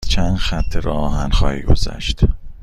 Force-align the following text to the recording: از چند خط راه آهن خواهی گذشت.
از 0.07 0.11
چند 0.11 0.37
خط 0.37 0.75
راه 0.75 0.97
آهن 1.03 1.29
خواهی 1.29 1.61
گذشت. 1.61 2.19